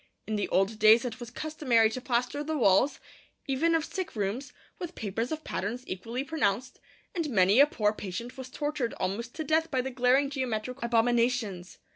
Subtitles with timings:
[0.25, 2.99] In the old days it was customary to plaster the walls,
[3.45, 6.79] even of sick rooms, with papers of patterns equally pronounced,
[7.13, 11.77] and many a poor patient was tortured almost to death by the glaring geometrical abominations.